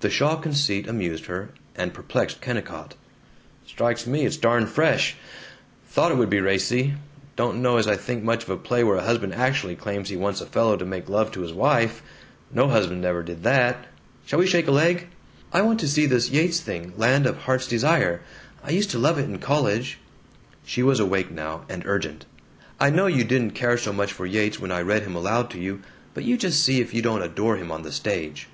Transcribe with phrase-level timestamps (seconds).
[0.00, 2.96] The Shaw conceit amused her, and perplexed Kennicott:
[3.64, 5.14] "Strikes me it's darn fresh.
[5.88, 6.94] Thought it would be racy.
[7.36, 10.16] Don't know as I think much of a play where a husband actually claims he
[10.16, 12.02] wants a fellow to make love to his wife.
[12.52, 13.86] No husband ever did that!
[14.26, 15.06] Shall we shake a leg?"
[15.52, 18.22] "I want to see this Yeats thing, 'Land of Heart's Desire.'
[18.64, 19.98] I used to love it in college."
[20.64, 22.26] She was awake now, and urgent.
[22.80, 25.60] "I know you didn't care so much for Yeats when I read him aloud to
[25.60, 25.80] you,
[26.12, 28.48] but you just see if you don't adore him on the stage."